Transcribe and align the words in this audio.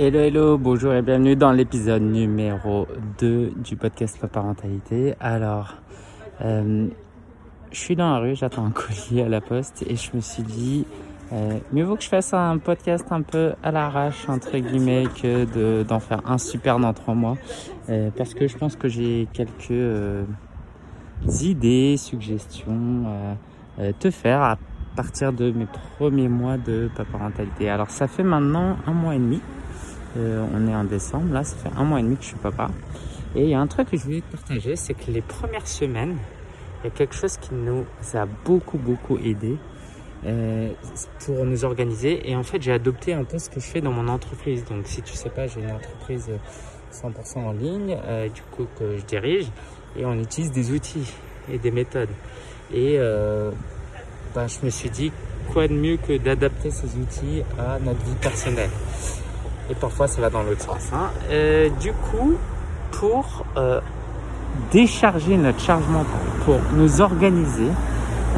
Hello, 0.00 0.20
hello, 0.20 0.58
bonjour 0.58 0.94
et 0.94 1.02
bienvenue 1.02 1.34
dans 1.34 1.50
l'épisode 1.50 2.02
numéro 2.02 2.86
2 3.18 3.54
du 3.56 3.74
podcast 3.74 4.20
La 4.22 4.28
Parentalité. 4.28 5.16
Alors, 5.18 5.74
euh, 6.40 6.86
je 7.72 7.76
suis 7.76 7.96
dans 7.96 8.12
la 8.12 8.20
rue, 8.20 8.36
j'attends 8.36 8.64
un 8.64 8.70
colis 8.70 9.20
à 9.20 9.28
la 9.28 9.40
poste 9.40 9.84
et 9.88 9.96
je 9.96 10.14
me 10.14 10.20
suis 10.20 10.44
dit, 10.44 10.86
euh, 11.32 11.58
mieux 11.72 11.82
vaut 11.82 11.96
que 11.96 12.04
je 12.04 12.08
fasse 12.08 12.32
un 12.32 12.58
podcast 12.58 13.06
un 13.10 13.22
peu 13.22 13.54
à 13.64 13.72
l'arrache, 13.72 14.28
entre 14.28 14.56
guillemets, 14.58 15.06
que 15.20 15.46
de, 15.52 15.82
d'en 15.82 15.98
faire 15.98 16.20
un 16.30 16.38
super 16.38 16.78
dans 16.78 16.92
trois 16.92 17.14
mois. 17.14 17.36
Euh, 17.88 18.10
parce 18.16 18.34
que 18.34 18.46
je 18.46 18.56
pense 18.56 18.76
que 18.76 18.86
j'ai 18.86 19.26
quelques 19.32 20.24
idées, 21.40 21.96
suggestions 21.96 23.04
te 23.98 24.12
faire 24.12 24.42
à 24.42 24.58
partir 25.02 25.32
de 25.32 25.52
mes 25.52 25.66
premiers 25.96 26.28
mois 26.28 26.56
de 26.56 26.90
parentalité. 27.12 27.70
Alors 27.70 27.90
ça 27.90 28.08
fait 28.08 28.24
maintenant 28.24 28.76
un 28.84 28.92
mois 28.92 29.14
et 29.14 29.18
demi 29.18 29.40
euh, 30.16 30.44
on 30.54 30.66
est 30.66 30.74
en 30.74 30.84
décembre, 30.84 31.32
là, 31.32 31.44
ça 31.44 31.56
fait 31.56 31.70
un 31.76 31.84
mois 31.84 32.00
et 32.00 32.02
demi 32.02 32.16
que 32.16 32.22
je 32.22 32.28
suis 32.28 32.38
papa. 32.38 32.68
Et 33.36 33.44
il 33.44 33.50
y 33.50 33.54
a 33.54 33.60
un 33.60 33.66
truc 33.66 33.90
que 33.90 33.96
je 33.96 34.02
voulais 34.02 34.22
te 34.22 34.32
partager, 34.36 34.74
c'est 34.74 34.94
que 34.94 35.10
les 35.10 35.20
premières 35.20 35.68
semaines, 35.68 36.16
il 36.80 36.88
y 36.88 36.90
a 36.90 36.90
quelque 36.90 37.14
chose 37.14 37.36
qui 37.36 37.54
nous 37.54 37.84
a 38.14 38.26
beaucoup, 38.44 38.78
beaucoup 38.78 39.18
aidé 39.18 39.56
euh, 40.26 40.70
pour 41.24 41.44
nous 41.44 41.64
organiser. 41.64 42.28
Et 42.28 42.34
en 42.34 42.42
fait, 42.42 42.60
j'ai 42.60 42.72
adopté 42.72 43.12
un 43.12 43.24
peu 43.24 43.38
ce 43.38 43.50
que 43.50 43.60
je 43.60 43.66
fais 43.66 43.80
dans 43.80 43.92
mon 43.92 44.08
entreprise. 44.08 44.64
Donc, 44.64 44.86
si 44.86 45.02
tu 45.02 45.14
sais 45.14 45.30
pas, 45.30 45.46
j'ai 45.46 45.60
une 45.60 45.70
entreprise 45.70 46.30
100% 46.92 47.38
en 47.38 47.52
ligne, 47.52 47.96
euh, 48.06 48.28
du 48.28 48.42
coup, 48.50 48.66
que 48.78 48.96
je 48.96 49.04
dirige. 49.04 49.46
Et 49.96 50.04
on 50.04 50.14
utilise 50.14 50.50
des 50.50 50.72
outils 50.72 51.12
et 51.52 51.58
des 51.58 51.70
méthodes. 51.70 52.10
Et 52.72 52.96
euh, 52.98 53.50
ben, 54.34 54.46
je 54.46 54.64
me 54.64 54.70
suis 54.70 54.90
dit, 54.90 55.12
quoi 55.52 55.68
de 55.68 55.72
mieux 55.72 55.96
que 55.96 56.16
d'adapter 56.18 56.70
ces 56.70 56.86
outils 56.96 57.42
à 57.58 57.78
notre 57.78 58.04
vie 58.04 58.16
personnelle? 58.20 58.70
Et 59.70 59.74
parfois 59.74 60.08
ça 60.08 60.20
va 60.20 60.30
dans 60.30 60.42
l'autre 60.42 60.62
sens. 60.62 60.90
Hein. 60.92 61.10
Euh, 61.30 61.68
du 61.80 61.92
coup, 61.92 62.34
pour 62.92 63.44
euh, 63.56 63.80
décharger 64.72 65.36
notre 65.36 65.60
charge 65.60 65.86
mentale, 65.88 66.12
pour 66.44 66.58
nous 66.74 67.00
organiser, 67.00 67.68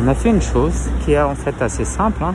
on 0.00 0.08
a 0.08 0.14
fait 0.14 0.30
une 0.30 0.42
chose 0.42 0.88
qui 1.04 1.12
est 1.12 1.20
en 1.20 1.34
fait 1.34 1.60
assez 1.60 1.84
simple. 1.84 2.22
Hein. 2.22 2.34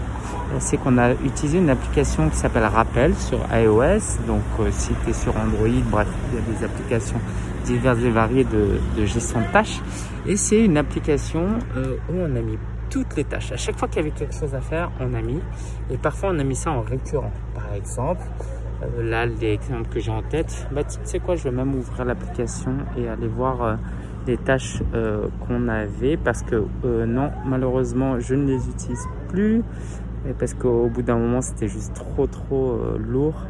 C'est 0.59 0.77
qu'on 0.77 0.97
a 0.97 1.11
utilisé 1.11 1.57
une 1.57 1.69
application 1.69 2.29
qui 2.29 2.37
s'appelle 2.37 2.65
Rappel 2.65 3.15
sur 3.15 3.39
iOS. 3.51 4.21
Donc 4.27 4.43
euh, 4.59 4.69
si 4.71 4.91
tu 5.03 5.09
es 5.09 5.13
sur 5.13 5.35
Android, 5.35 5.81
bref, 5.89 6.07
il 6.31 6.35
y 6.35 6.37
a 6.37 6.57
des 6.57 6.63
applications 6.63 7.19
diverses 7.65 7.99
et 7.99 8.11
variées 8.11 8.45
de, 8.45 8.79
de 8.95 9.05
gestion 9.05 9.41
de 9.41 9.51
tâches. 9.51 9.81
Et 10.27 10.37
c'est 10.37 10.63
une 10.63 10.77
application 10.77 11.45
où 11.75 12.13
on 12.13 12.35
a 12.35 12.39
mis 12.39 12.57
toutes 12.95 13.17
les 13.17 13.25
tâches. 13.25 13.51
À 13.51 13.57
chaque 13.57 13.77
fois 13.77 13.89
qu'il 13.89 13.97
y 13.97 14.07
avait 14.07 14.15
quelque 14.17 14.33
chose 14.33 14.55
à 14.55 14.61
faire, 14.61 14.89
on 15.01 15.13
a 15.13 15.21
mis. 15.21 15.41
Et 15.91 15.97
parfois 15.97 16.29
on 16.31 16.39
a 16.39 16.45
mis 16.45 16.55
ça 16.55 16.71
en 16.71 16.79
récurrent. 16.79 17.33
Par 17.53 17.73
exemple, 17.73 18.21
euh, 18.81 19.03
là, 19.03 19.25
l'exemple 19.25 19.89
que 19.89 19.99
j'ai 19.99 20.11
en 20.11 20.21
tête, 20.21 20.65
bah, 20.71 20.85
tu 20.85 20.97
sais 21.03 21.19
quoi, 21.19 21.35
je 21.35 21.43
vais 21.43 21.51
même 21.51 21.75
ouvrir 21.75 22.05
l'application 22.05 22.77
et 22.97 23.09
aller 23.09 23.27
voir 23.27 23.61
euh, 23.61 23.75
les 24.27 24.37
tâches 24.37 24.81
euh, 24.93 25.27
qu'on 25.41 25.67
avait 25.67 26.15
parce 26.15 26.41
que 26.41 26.63
euh, 26.85 27.05
non, 27.05 27.31
malheureusement, 27.45 28.17
je 28.21 28.33
ne 28.33 28.47
les 28.47 28.69
utilise 28.69 29.05
plus 29.27 29.61
et 30.29 30.31
parce 30.39 30.53
qu'au 30.53 30.87
bout 30.87 31.01
d'un 31.01 31.17
moment, 31.17 31.41
c'était 31.41 31.67
juste 31.67 31.93
trop, 31.95 32.27
trop 32.27 32.79
lourd. 32.97 33.45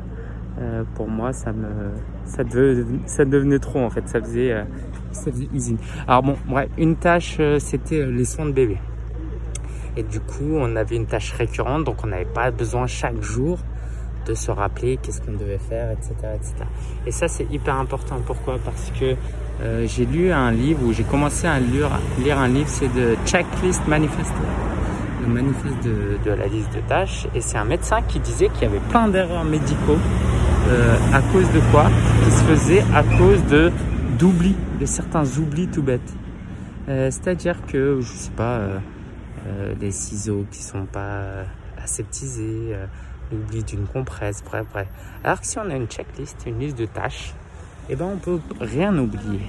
Pour 0.95 1.07
moi, 1.07 1.33
ça 1.33 1.51
me, 1.51 1.67
ça, 2.25 2.43
devenait, 2.43 3.59
trop 3.59 3.79
en 3.79 3.89
fait. 3.89 4.07
Ça 4.07 4.21
faisait, 4.21 4.65
ça 5.11 5.31
faisait 5.31 5.49
usine. 5.53 5.77
Alors 6.07 6.23
bon, 6.23 6.35
bref, 6.47 6.69
une 6.77 6.95
tâche, 6.95 7.39
c'était 7.59 8.05
les 8.05 8.25
soins 8.25 8.45
de 8.45 8.51
bébé. 8.51 8.77
Et 9.97 10.03
du 10.03 10.19
coup, 10.19 10.55
on 10.55 10.75
avait 10.75 10.95
une 10.95 11.05
tâche 11.05 11.31
récurrente, 11.31 11.85
donc 11.85 12.03
on 12.03 12.07
n'avait 12.07 12.25
pas 12.25 12.51
besoin 12.51 12.87
chaque 12.87 13.21
jour 13.21 13.59
de 14.25 14.33
se 14.33 14.51
rappeler 14.51 14.97
qu'est-ce 14.97 15.21
qu'on 15.21 15.33
devait 15.33 15.59
faire, 15.59 15.91
etc., 15.91 16.13
etc. 16.35 16.53
Et 17.05 17.11
ça, 17.11 17.27
c'est 17.27 17.45
hyper 17.51 17.75
important. 17.75 18.17
Pourquoi? 18.25 18.57
Parce 18.63 18.91
que 18.99 19.15
euh, 19.61 19.87
j'ai 19.87 20.05
lu 20.05 20.31
un 20.31 20.51
livre, 20.51 20.83
ou 20.85 20.93
j'ai 20.93 21.03
commencé 21.03 21.47
à 21.47 21.59
lire, 21.59 21.91
un 22.37 22.47
livre, 22.47 22.67
c'est 22.67 22.93
de 22.93 23.15
Checklist 23.25 23.87
Manifesto, 23.87 24.33
le 25.21 25.27
manifeste 25.27 25.83
de, 25.83 26.31
la 26.31 26.47
liste 26.47 26.73
de 26.75 26.81
tâches. 26.81 27.27
Et 27.33 27.41
c'est 27.41 27.57
un 27.57 27.65
médecin 27.65 28.01
qui 28.01 28.19
disait 28.19 28.49
qu'il 28.49 28.63
y 28.63 28.65
avait 28.65 28.85
plein 28.89 29.07
d'erreurs 29.07 29.45
médicaux. 29.45 29.97
Euh, 30.67 30.97
à 31.13 31.21
cause 31.21 31.49
de 31.51 31.59
quoi? 31.71 31.85
Qui 32.23 32.31
se 32.31 32.43
faisaient 32.43 32.83
à 32.93 33.03
cause 33.03 33.43
de 33.45 33.71
d'oubli, 34.17 34.55
de 34.79 34.85
certains 34.85 35.23
oublis 35.37 35.67
tout 35.67 35.83
bêtes. 35.83 36.13
Euh, 36.89 37.11
C'est-à-dire 37.11 37.57
que, 37.67 37.99
je 38.01 38.07
sais 38.07 38.31
pas, 38.31 38.61
des 39.79 39.91
ciseaux 39.91 40.45
qui 40.51 40.63
sont 40.63 40.85
pas 40.85 41.43
aseptisés, 41.77 42.75
l'oubli 43.31 43.63
d'une 43.63 43.85
compresse, 43.85 44.43
bref, 44.43 44.65
bref. 44.71 44.87
Alors 45.23 45.39
que 45.41 45.47
si 45.47 45.57
on 45.59 45.69
a 45.69 45.75
une 45.75 45.87
checklist, 45.87 46.45
une 46.45 46.59
liste 46.59 46.77
de 46.77 46.85
tâches, 46.85 47.33
eh 47.89 47.95
ben 47.95 48.05
on 48.05 48.17
peut 48.17 48.39
rien 48.59 48.97
oublier. 48.97 49.41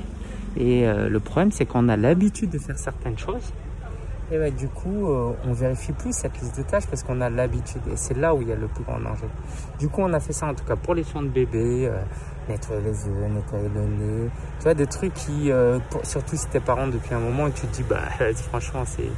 Et 0.56 0.88
euh, 0.88 1.08
le 1.08 1.20
problème, 1.20 1.52
c'est 1.52 1.66
qu'on 1.66 1.88
a 1.88 1.96
l'habitude 1.96 2.50
de 2.50 2.58
faire 2.58 2.78
certaines 2.78 3.18
choses. 3.18 3.52
Et 4.32 4.38
ben, 4.38 4.52
du 4.52 4.68
coup, 4.68 5.06
euh, 5.06 5.32
on 5.46 5.52
vérifie 5.52 5.92
plus 5.92 6.12
cette 6.12 6.40
liste 6.40 6.56
de 6.58 6.62
tâches 6.62 6.86
parce 6.86 7.02
qu'on 7.02 7.20
a 7.20 7.30
l'habitude. 7.30 7.82
Et 7.92 7.96
c'est 7.96 8.16
là 8.16 8.34
où 8.34 8.42
il 8.42 8.48
y 8.48 8.52
a 8.52 8.56
le 8.56 8.66
plus 8.66 8.82
grand 8.82 8.98
danger. 8.98 9.28
Du 9.78 9.88
coup, 9.88 10.00
on 10.00 10.12
a 10.12 10.20
fait 10.20 10.32
ça 10.32 10.46
en 10.46 10.54
tout 10.54 10.64
cas 10.64 10.76
pour 10.76 10.94
les 10.94 11.04
soins 11.04 11.22
de 11.22 11.28
bébé, 11.28 11.86
euh, 11.86 12.00
nettoyer 12.48 12.82
les 12.82 13.06
yeux, 13.06 13.28
nettoyer 13.28 13.68
le 13.74 13.82
nez. 13.82 14.30
Tu 14.58 14.64
vois, 14.64 14.74
des 14.74 14.86
trucs 14.86 15.14
qui, 15.14 15.52
euh, 15.52 15.78
surtout 16.02 16.36
si 16.36 16.48
t'es 16.48 16.60
parent 16.60 16.88
depuis 16.88 17.14
un 17.14 17.20
moment, 17.20 17.46
et 17.46 17.52
tu 17.52 17.66
te 17.66 17.76
dis, 17.76 17.84
bah, 17.84 18.00
franchement, 18.48 18.82
c'est 18.84 19.10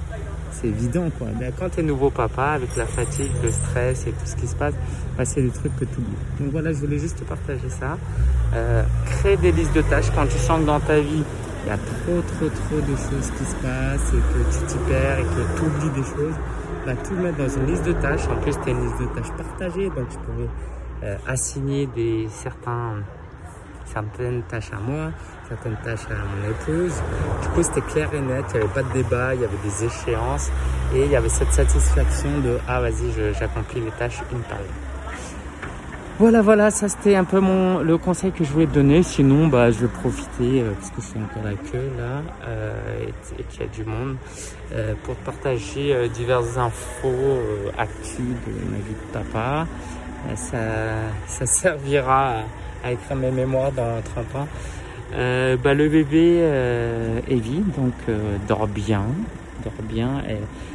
c'est 0.53 0.69
évident 0.69 1.09
quoi. 1.19 1.29
Mais 1.39 1.53
quand 1.59 1.69
tu 1.71 1.81
es 1.81 1.83
nouveau 1.83 2.11
papa, 2.11 2.53
avec 2.53 2.75
la 2.77 2.87
fatigue, 2.87 3.31
le 3.43 3.51
stress 3.51 4.07
et 4.07 4.11
tout 4.11 4.27
ce 4.27 4.37
qui 4.37 4.47
se 4.47 4.57
passe, 4.57 4.75
bah, 5.17 5.25
c'est 5.25 5.43
des 5.43 5.51
trucs 5.51 5.75
que 5.77 5.85
tu 5.85 5.99
oublies. 5.99 6.17
Donc 6.41 6.51
voilà, 6.53 6.73
je 6.73 6.79
voulais 6.79 6.99
juste 6.99 7.19
te 7.19 7.25
partager 7.25 7.69
ça. 7.69 7.99
Euh, 8.55 8.83
crée 9.07 9.37
des 9.37 9.53
listes 9.53 9.75
de 9.75 9.83
tâches 9.83 10.11
quand 10.15 10.27
tu 10.27 10.39
sens 10.39 10.61
que 10.61 10.67
dans 10.67 10.81
ta 10.81 11.01
vie, 11.01 11.23
il 11.65 11.69
y 11.69 11.71
a 11.71 11.77
trop, 11.77 12.21
trop, 12.23 12.49
trop 12.49 12.81
de 12.81 12.97
choses 12.97 13.31
qui 13.37 13.45
se 13.45 13.57
passent 13.57 14.13
et 14.13 14.17
que 14.17 14.59
tu 14.59 14.67
t'y 14.67 14.79
perds 14.89 15.19
et 15.19 15.23
que 15.23 15.59
tu 15.59 15.65
oublies 15.65 16.01
des 16.01 16.07
choses. 16.07 16.35
Bah, 16.87 16.93
tout 17.07 17.15
mettre 17.15 17.37
dans 17.37 17.49
une 17.49 17.67
liste 17.67 17.85
de 17.85 17.93
tâches. 17.93 18.27
En 18.29 18.41
plus, 18.41 18.53
tu 18.53 18.69
as 18.69 18.73
une 18.73 18.85
liste 18.85 19.01
de 19.01 19.07
tâches 19.07 19.33
partagée, 19.37 19.89
donc 19.91 20.09
tu 20.09 20.19
pouvais 20.19 20.49
euh, 21.03 21.17
assigner 21.27 21.87
des 21.95 22.29
certains 22.31 23.03
certaines 23.93 24.43
tâches 24.43 24.73
à 24.73 24.81
moi, 24.81 25.11
certaines 25.49 25.77
tâches 25.85 26.07
à 26.11 26.15
mon 26.15 26.51
épouse. 26.51 26.95
Du 27.43 27.49
coup, 27.49 27.63
c'était 27.63 27.81
clair 27.83 28.09
et 28.15 28.21
net, 28.21 28.45
il 28.51 28.59
n'y 28.59 28.65
avait 28.65 28.75
pas 28.75 28.83
de 28.83 28.93
débat, 28.93 29.35
il 29.35 29.41
y 29.41 29.45
avait 29.45 29.63
des 29.65 29.85
échéances 29.85 30.51
et 30.95 31.05
il 31.05 31.11
y 31.11 31.17
avait 31.17 31.29
cette 31.29 31.53
satisfaction 31.53 32.31
de 32.45 32.59
ah 32.69 32.81
vas-y, 32.81 33.13
j'accomplis 33.39 33.81
les 33.81 33.91
tâches 33.93 34.21
une 34.33 34.41
par 34.41 34.59
une. 34.59 34.89
Voilà, 36.19 36.43
voilà, 36.43 36.73
ça 36.73 36.89
c'était 36.89 37.15
un 37.15 37.23
peu 37.23 37.39
mon 37.39 37.79
le 37.79 37.97
conseil 37.97 38.33
que 38.33 38.43
je 38.43 38.53
voulais 38.53 38.67
te 38.67 38.75
donner. 38.75 39.05
Sinon, 39.05 39.47
bah, 39.47 39.71
je 39.71 39.79
vais 39.79 39.87
profiter 39.87 40.63
euh, 40.63 40.73
parce 40.73 40.91
que 40.91 41.01
suis 41.01 41.17
encore 41.17 41.45
la 41.45 41.53
queue 41.53 41.91
là 41.97 42.23
euh, 42.49 43.05
et, 43.05 43.41
et 43.41 43.45
qu'il 43.45 43.61
y 43.61 43.65
a 43.65 43.69
du 43.69 43.85
monde 43.85 44.17
euh, 44.73 44.95
pour 45.05 45.15
partager 45.15 45.95
euh, 45.95 46.09
diverses 46.09 46.57
infos, 46.57 47.07
euh, 47.07 47.71
actus 47.79 48.19
de 48.19 48.53
ma 48.69 48.79
vie 48.79 48.95
de 48.95 49.13
papa. 49.13 49.69
Ça, 50.35 50.59
ça 51.27 51.47
servira 51.47 52.43
à 52.85 52.93
écrire 52.93 53.17
mes 53.17 53.31
mémoires 53.31 53.73
dans 53.73 54.01
30 54.03 54.37
ans. 54.37 54.49
Euh, 55.15 55.57
bah, 55.57 55.73
le 55.73 55.89
bébé 55.89 56.41
euh, 56.41 57.21
Evie 57.29 57.63
donc 57.77 57.95
euh, 58.09 58.37
dort 58.47 58.67
bien, 58.67 59.05
dort 59.65 59.73
bien. 59.83 60.23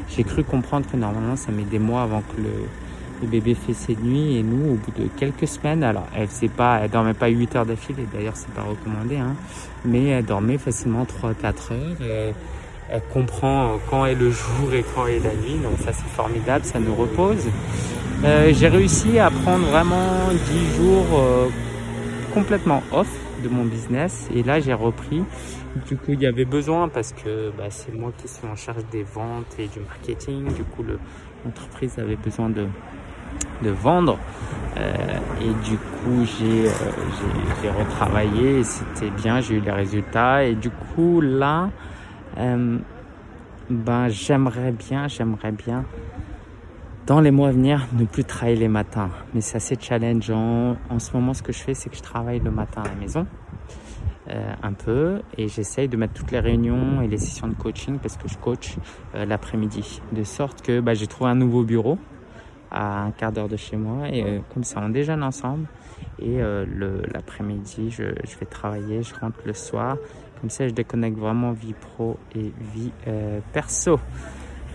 J'ai 0.09 0.23
cru 0.23 0.43
comprendre 0.43 0.85
que 0.91 0.97
normalement 0.97 1.35
ça 1.35 1.51
met 1.51 1.63
des 1.63 1.79
mois 1.79 2.03
avant 2.03 2.21
que 2.21 2.41
le, 2.41 3.27
bébé 3.27 3.55
fait 3.55 3.73
ses 3.73 3.95
nuits 3.95 4.37
et 4.37 4.43
nous 4.43 4.73
au 4.73 4.75
bout 4.75 4.91
de 5.01 5.07
quelques 5.15 5.47
semaines, 5.47 5.81
alors 5.81 6.07
elle 6.13 6.27
sait 6.27 6.49
pas, 6.49 6.81
elle 6.83 6.89
dormait 6.89 7.13
pas 7.13 7.29
8 7.29 7.55
heures 7.55 7.65
d'affilée, 7.65 8.05
d'ailleurs 8.13 8.35
c'est 8.35 8.51
pas 8.53 8.63
recommandé, 8.63 9.15
hein, 9.15 9.35
mais 9.85 10.07
elle 10.07 10.25
dormait 10.25 10.57
facilement 10.57 11.05
3-4 11.05 11.71
heures. 11.71 12.33
Elle 12.89 13.01
comprend 13.13 13.79
quand 13.89 14.05
est 14.05 14.15
le 14.15 14.29
jour 14.29 14.73
et 14.73 14.83
quand 14.93 15.07
est 15.07 15.19
la 15.19 15.33
nuit, 15.35 15.57
donc 15.63 15.79
ça 15.79 15.93
c'est 15.93 16.09
formidable, 16.09 16.65
ça 16.65 16.79
nous 16.79 16.93
repose. 16.93 17.47
Euh, 18.23 18.53
J'ai 18.53 18.69
réussi 18.69 19.19
à 19.19 19.29
prendre 19.29 19.65
vraiment 19.65 20.29
10 20.31 20.75
jours 20.77 21.19
euh, 21.19 21.49
complètement 22.33 22.81
off 22.93 23.09
de 23.43 23.49
mon 23.49 23.65
business 23.65 24.29
et 24.33 24.43
là 24.43 24.61
j'ai 24.61 24.73
repris. 24.73 25.23
Du 25.87 25.97
coup 25.97 26.13
il 26.13 26.21
y 26.21 26.25
avait 26.25 26.45
besoin 26.45 26.87
parce 26.87 27.11
que 27.11 27.51
bah, 27.57 27.65
c'est 27.69 27.93
moi 27.93 28.13
qui 28.17 28.29
suis 28.29 28.47
en 28.47 28.55
charge 28.55 28.85
des 28.91 29.03
ventes 29.03 29.53
et 29.59 29.67
du 29.67 29.81
marketing. 29.81 30.45
Du 30.53 30.63
coup 30.63 30.85
l'entreprise 31.43 31.99
avait 31.99 32.15
besoin 32.15 32.49
de, 32.49 32.67
de 33.61 33.69
vendre 33.71 34.17
euh, 34.77 34.95
et 35.41 35.69
du 35.69 35.75
coup 35.75 36.25
j'ai 36.39 36.69
retravaillé 37.69 38.59
et 38.59 38.63
c'était 38.63 39.09
bien, 39.09 39.41
j'ai 39.41 39.55
eu 39.55 39.59
les 39.59 39.71
résultats 39.71 40.45
et 40.45 40.55
du 40.55 40.69
coup 40.69 41.19
là 41.19 41.69
ben 43.69 44.07
j'aimerais 44.09 44.71
bien, 44.71 45.07
j'aimerais 45.07 45.51
bien 45.51 45.85
dans 47.05 47.19
les 47.19 47.31
mois 47.31 47.49
à 47.49 47.51
venir, 47.51 47.87
ne 47.93 48.05
plus 48.05 48.23
travailler 48.23 48.57
les 48.57 48.67
matins. 48.67 49.09
Mais 49.33 49.41
c'est 49.41 49.57
assez 49.57 49.75
challengeant. 49.79 50.77
En 50.89 50.99
ce 50.99 51.13
moment, 51.13 51.33
ce 51.33 51.43
que 51.43 51.51
je 51.51 51.59
fais, 51.59 51.73
c'est 51.73 51.89
que 51.89 51.95
je 51.95 52.01
travaille 52.01 52.39
le 52.39 52.51
matin 52.51 52.81
à 52.83 52.87
la 52.87 52.95
maison, 52.95 53.27
euh, 54.29 54.53
un 54.61 54.73
peu, 54.73 55.21
et 55.37 55.47
j'essaye 55.47 55.89
de 55.89 55.97
mettre 55.97 56.13
toutes 56.13 56.31
les 56.31 56.39
réunions 56.39 57.01
et 57.01 57.07
les 57.07 57.17
sessions 57.17 57.47
de 57.47 57.55
coaching 57.55 57.99
parce 57.99 58.15
que 58.15 58.29
je 58.29 58.37
coach 58.37 58.77
euh, 59.15 59.25
l'après-midi, 59.25 60.01
de 60.13 60.23
sorte 60.23 60.61
que 60.61 60.79
bah, 60.79 60.93
j'ai 60.93 61.07
trouvé 61.07 61.29
un 61.29 61.35
nouveau 61.35 61.63
bureau 61.63 61.97
à 62.71 63.03
un 63.03 63.11
quart 63.11 63.31
d'heure 63.31 63.49
de 63.49 63.57
chez 63.57 63.75
moi. 63.75 64.07
Et 64.09 64.41
comme 64.53 64.63
ça, 64.63 64.81
on 64.81 64.89
déjeune 64.89 65.23
ensemble. 65.23 65.67
Et 66.19 66.41
euh, 66.41 66.65
l'après-midi, 67.13 67.91
je, 67.91 68.03
vais 68.03 68.45
travailler, 68.49 69.03
je 69.03 69.13
rentre 69.13 69.39
le 69.45 69.53
soir. 69.53 69.97
Comme 70.41 70.49
ça, 70.49 70.67
je 70.67 70.73
déconnecte 70.73 71.17
vraiment 71.17 71.51
vie 71.51 71.73
pro 71.73 72.17
et 72.33 72.51
vie 72.73 72.91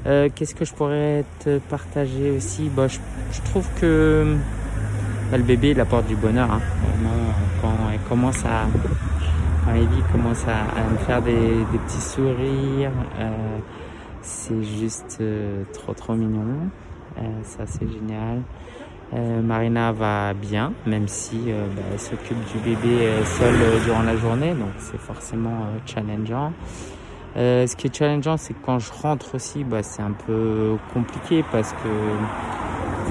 euh. 0.08 0.28
Qu'est-ce 0.34 0.54
que 0.54 0.64
je 0.64 0.74
pourrais 0.74 1.24
te 1.40 1.58
partager 1.58 2.30
aussi? 2.30 2.70
Bah, 2.74 2.86
je, 2.88 3.40
trouve 3.50 3.66
que 3.80 4.36
bah, 5.30 5.36
le 5.36 5.44
bébé, 5.44 5.70
il 5.70 5.80
apporte 5.80 6.06
du 6.06 6.16
bonheur. 6.16 6.50
Hein. 6.50 6.60
quand 7.60 7.68
commence 8.08 8.44
à... 8.44 8.66
Quand 9.64 9.74
Evie 9.74 10.02
commence 10.10 10.44
à, 10.46 10.90
me 10.90 10.96
faire 10.98 11.20
des, 11.20 11.64
petits 11.84 12.00
sourires, 12.00 12.90
c'est 14.22 14.62
juste 14.62 15.22
trop 15.74 15.92
trop 15.92 16.14
mignon. 16.14 16.70
Euh, 17.18 17.22
ça 17.42 17.64
c'est 17.66 17.90
génial. 17.90 18.42
Euh, 19.14 19.40
Marina 19.40 19.90
va 19.92 20.34
bien, 20.34 20.72
même 20.86 21.08
si 21.08 21.44
euh, 21.48 21.66
bah, 21.74 21.82
elle 21.92 21.98
s'occupe 21.98 22.38
du 22.52 22.58
bébé 22.58 23.08
seule 23.24 23.82
durant 23.84 24.02
la 24.02 24.16
journée, 24.16 24.52
donc 24.52 24.70
c'est 24.78 25.00
forcément 25.00 25.66
challengeant. 25.86 26.52
Ce 27.36 27.76
qui 27.76 27.86
est 27.86 27.94
challengeant, 27.94 28.36
c'est 28.36 28.54
que 28.54 28.64
quand 28.64 28.78
je 28.78 28.92
rentre 28.92 29.34
aussi, 29.34 29.64
bah, 29.64 29.82
c'est 29.82 30.02
un 30.02 30.12
peu 30.12 30.76
compliqué 30.92 31.44
parce 31.50 31.72
que 31.72 31.88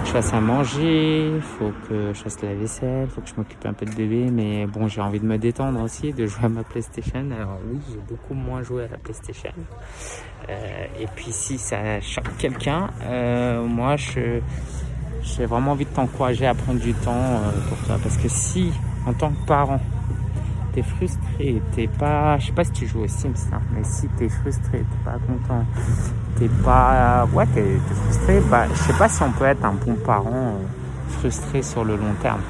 je 0.08 0.12
fasse 0.12 0.34
à 0.34 0.40
manger, 0.40 1.34
faut 1.42 1.72
que 1.90 2.14
je 2.14 2.22
fasse 2.22 2.42
la 2.42 2.54
vaisselle, 2.54 3.08
faut 3.10 3.20
que 3.20 3.28
je 3.28 3.34
m'occupe 3.36 3.66
un 3.66 3.74
peu 3.74 3.86
de 3.86 3.94
bébé, 3.94 4.30
mais 4.32 4.66
bon, 4.66 4.88
j'ai 4.88 5.02
envie 5.02 5.20
de 5.20 5.26
me 5.26 5.38
détendre 5.38 5.82
aussi, 5.82 6.14
de 6.14 6.26
jouer 6.26 6.46
à 6.46 6.50
ma 6.50 6.64
PlayStation. 6.64 7.30
Alors 7.38 7.60
oui, 7.70 7.80
j'ai 7.90 8.00
beaucoup 8.08 8.34
moins 8.34 8.64
joué 8.64 8.86
à 8.86 8.88
la 8.88 8.98
PlayStation. 8.98 9.52
Euh, 10.50 10.86
et 11.00 11.08
puis 11.16 11.32
si 11.32 11.58
ça 11.58 12.00
choque 12.00 12.38
quelqu'un, 12.38 12.90
euh, 13.04 13.66
moi, 13.66 13.96
j'ai 13.98 15.46
vraiment 15.46 15.72
envie 15.72 15.86
de 15.86 15.90
t'encourager 15.90 16.48
à 16.48 16.54
prendre 16.54 16.80
du 16.80 16.94
temps 16.94 17.12
euh, 17.12 17.52
pour 17.68 17.78
toi, 17.80 17.98
parce 18.02 18.18
que 18.18 18.30
si, 18.30 18.72
en 19.06 19.14
tant 19.14 19.32
que 19.32 19.46
parent, 19.46 19.82
t'es 20.78 20.84
frustré, 20.84 21.60
t'es 21.76 21.88
pas, 21.88 22.38
je 22.38 22.48
sais 22.48 22.52
pas 22.52 22.64
si 22.64 22.72
tu 22.72 22.86
joues 22.86 23.02
au 23.02 23.08
Sims, 23.08 23.34
hein, 23.52 23.60
mais 23.74 23.84
si 23.84 24.08
t'es 24.10 24.30
frustré, 24.30 24.78
t'es 24.78 25.04
pas 25.04 25.18
content, 25.26 25.66
t'es 26.38 26.50
pas, 26.64 27.28
ouais, 27.34 27.48
t'es 27.48 27.62
es 27.62 27.96
frustré, 27.96 28.40
bah, 28.48 28.66
je 28.72 28.78
sais 28.78 28.94
pas 28.94 29.10
si 29.10 29.24
on 29.24 29.32
peut 29.32 29.46
être 29.46 29.66
un 29.66 29.74
bon 29.74 29.96
parent 29.96 30.30
euh, 30.30 31.18
frustré 31.18 31.64
sur 31.64 31.84
le 31.84 31.96
long 31.96 32.14
terme. 32.22 32.42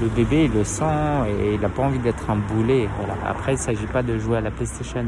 Le 0.00 0.06
bébé, 0.06 0.44
il 0.44 0.52
le 0.52 0.62
sent 0.62 0.84
et 1.26 1.54
il 1.56 1.64
a 1.64 1.68
pas 1.68 1.82
envie 1.82 1.98
d'être 1.98 2.30
un 2.30 2.36
boulet. 2.36 2.88
Voilà. 2.96 3.14
Après, 3.28 3.54
il 3.54 3.58
s'agit 3.58 3.86
pas 3.86 4.04
de 4.04 4.16
jouer 4.16 4.38
à 4.38 4.40
la 4.40 4.52
PlayStation 4.52 5.04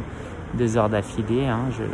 deux 0.55 0.77
heures 0.77 0.89
d'affilée. 0.89 1.47
Hein. 1.47 1.61
Je, 1.71 1.85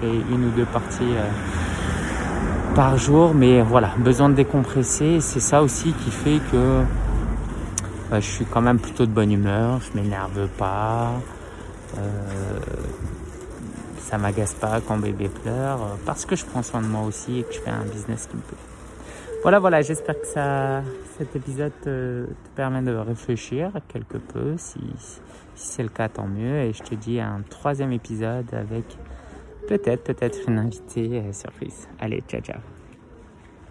fais 0.00 0.14
une 0.30 0.44
ou 0.44 0.50
deux 0.50 0.66
parties 0.66 1.02
euh, 1.02 2.74
par 2.74 2.98
jour, 2.98 3.32
mais 3.34 3.62
voilà, 3.62 3.88
besoin 3.96 4.28
de 4.28 4.34
décompresser. 4.34 5.20
C'est 5.20 5.40
ça 5.40 5.62
aussi 5.62 5.92
qui 5.92 6.10
fait 6.10 6.40
que 6.52 6.82
bah, 8.14 8.20
je 8.20 8.30
suis 8.30 8.44
quand 8.44 8.60
même 8.60 8.78
plutôt 8.78 9.06
de 9.06 9.10
bonne 9.10 9.32
humeur, 9.32 9.80
je 9.80 10.00
m'énerve 10.00 10.46
pas, 10.56 11.10
euh, 11.98 12.60
ça 13.98 14.18
m'agace 14.18 14.54
pas 14.54 14.80
quand 14.80 14.98
bébé 14.98 15.28
pleure, 15.28 15.98
parce 16.06 16.24
que 16.24 16.36
je 16.36 16.44
prends 16.44 16.62
soin 16.62 16.80
de 16.80 16.86
moi 16.86 17.02
aussi 17.02 17.40
et 17.40 17.42
que 17.42 17.52
je 17.52 17.58
fais 17.58 17.70
un 17.70 17.82
business 17.82 18.28
qui 18.28 18.36
me 18.36 18.42
plaît. 18.42 18.56
Voilà, 19.42 19.58
voilà, 19.58 19.82
j'espère 19.82 20.20
que 20.20 20.28
ça, 20.28 20.84
cet 21.18 21.34
épisode 21.34 21.72
te, 21.82 22.26
permet 22.54 22.82
de 22.82 22.94
réfléchir 22.94 23.72
quelque 23.88 24.18
peu. 24.18 24.54
Si, 24.58 24.78
si 25.56 25.66
c'est 25.72 25.82
le 25.82 25.88
cas, 25.88 26.08
tant 26.08 26.28
mieux. 26.28 26.60
Et 26.60 26.72
je 26.72 26.84
te 26.84 26.94
dis 26.94 27.18
un 27.18 27.42
troisième 27.50 27.90
épisode 27.90 28.46
avec 28.54 28.84
peut-être, 29.66 30.04
peut-être 30.04 30.38
une 30.46 30.58
invitée 30.58 31.18
euh, 31.18 31.32
surprise. 31.32 31.88
Allez, 31.98 32.22
ciao, 32.28 32.40
ciao. 32.40 32.60